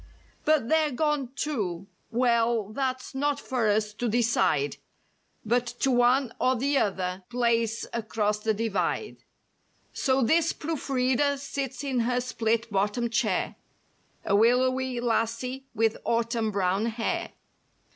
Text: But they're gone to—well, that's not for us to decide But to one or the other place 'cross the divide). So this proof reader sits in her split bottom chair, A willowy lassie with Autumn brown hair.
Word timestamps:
But 0.45 0.67
they're 0.67 0.89
gone 0.89 1.29
to—well, 1.35 2.69
that's 2.69 3.13
not 3.13 3.39
for 3.39 3.67
us 3.67 3.93
to 3.93 4.09
decide 4.09 4.77
But 5.45 5.67
to 5.81 5.91
one 5.91 6.33
or 6.39 6.55
the 6.55 6.79
other 6.79 7.23
place 7.29 7.85
'cross 8.07 8.39
the 8.39 8.55
divide). 8.55 9.17
So 9.93 10.23
this 10.23 10.53
proof 10.53 10.89
reader 10.89 11.37
sits 11.37 11.83
in 11.83 11.99
her 11.99 12.19
split 12.19 12.71
bottom 12.71 13.11
chair, 13.11 13.57
A 14.25 14.35
willowy 14.35 14.99
lassie 14.99 15.67
with 15.75 15.97
Autumn 16.03 16.49
brown 16.49 16.87
hair. 16.87 17.33